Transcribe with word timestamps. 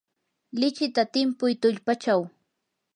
lichita 0.59 1.01
timpuy 1.13 1.53
tullpachaw. 1.61 2.21